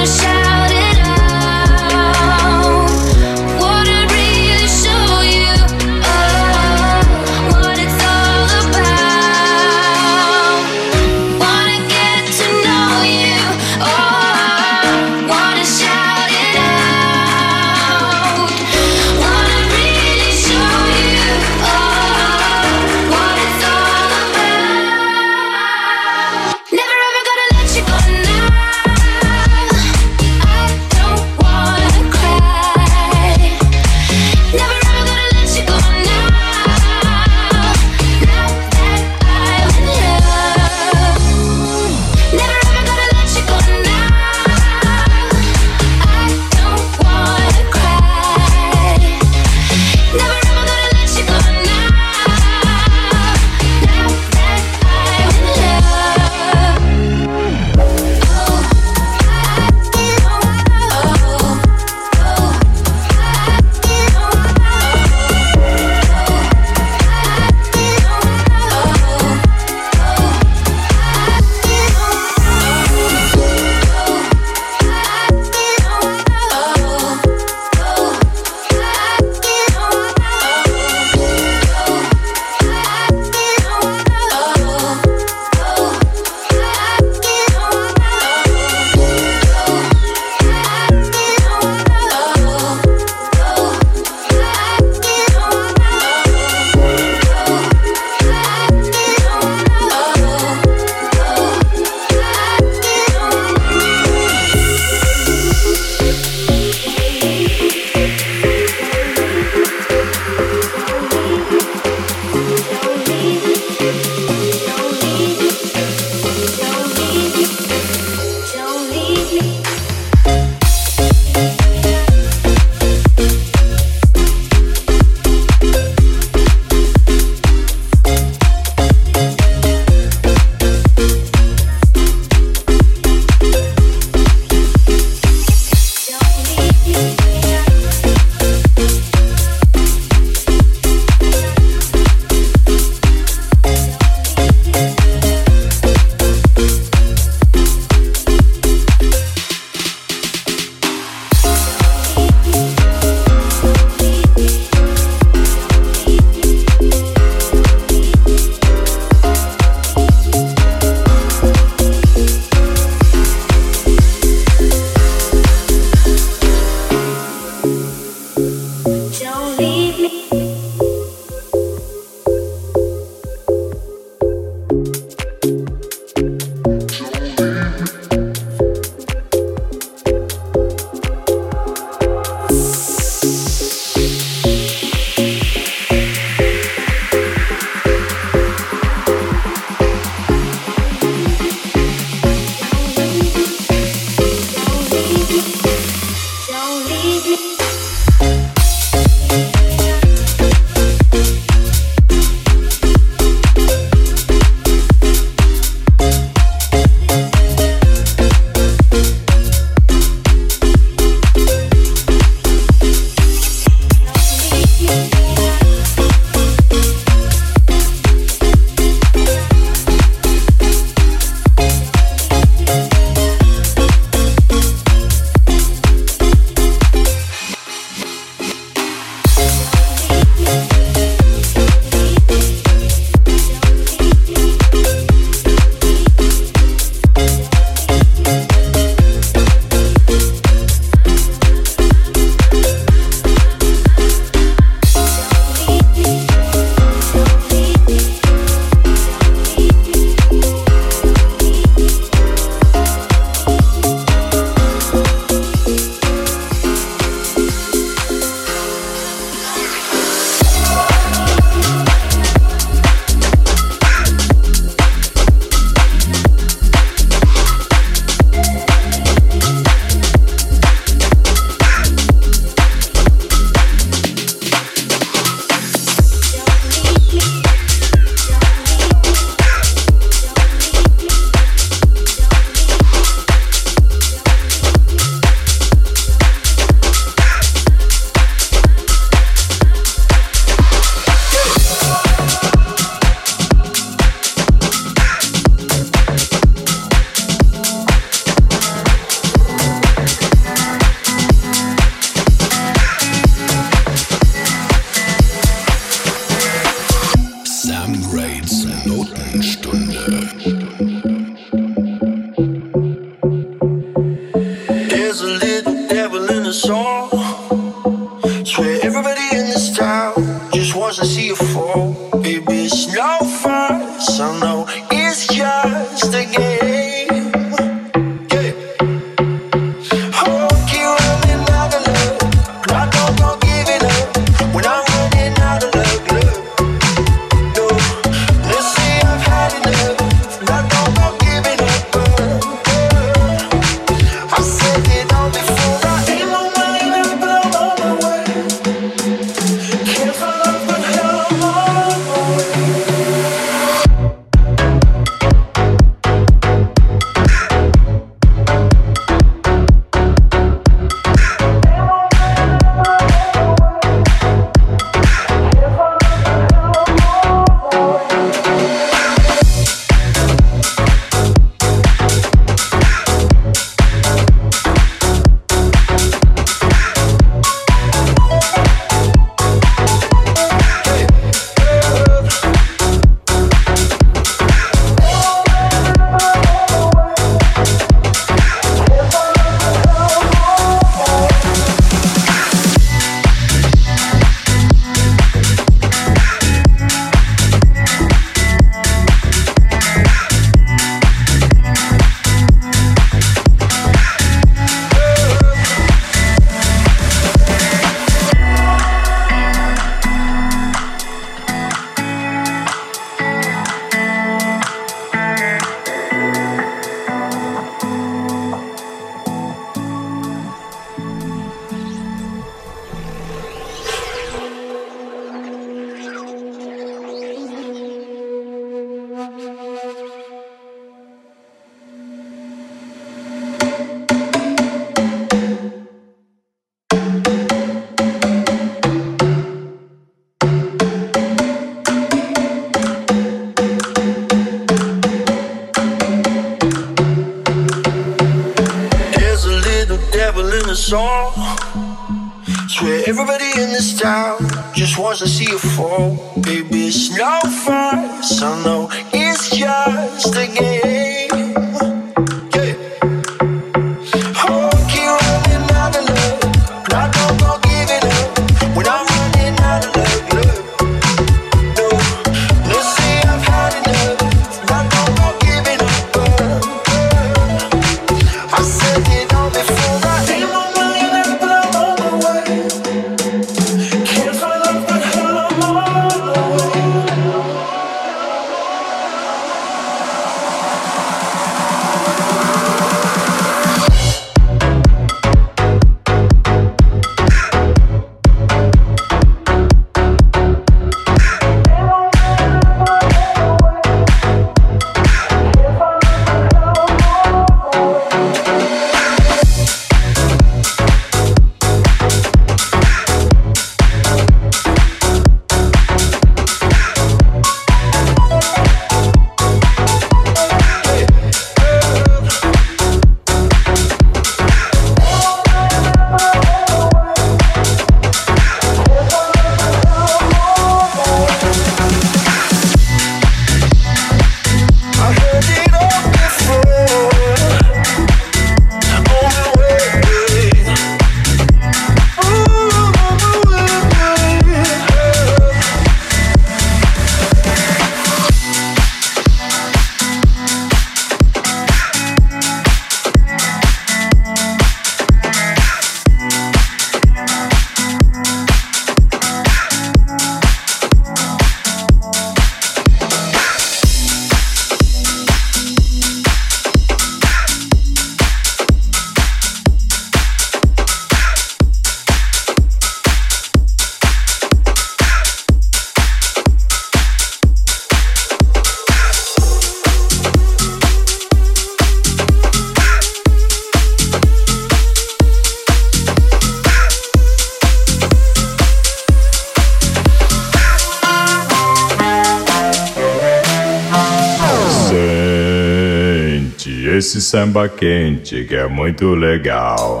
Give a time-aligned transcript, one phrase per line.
[597.18, 600.00] esse samba quente que é muito legal.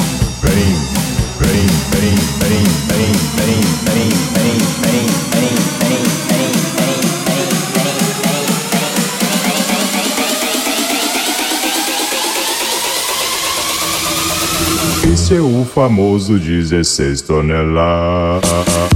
[15.26, 18.95] seu famoso 16 toneladas.